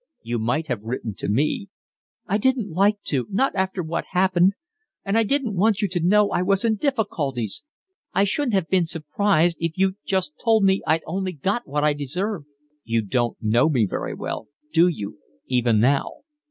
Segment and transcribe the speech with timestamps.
[0.23, 1.69] "You might have written to me."
[2.25, 4.53] "I didn't like to, not after what happened,
[5.05, 7.61] and I didn't want you to know I was in difficulties.
[8.11, 11.93] I shouldn't have been surprised if you'd just told me I'd only got what I
[11.93, 12.47] deserved."
[12.83, 16.09] "You don't know me very well, do you, even now?"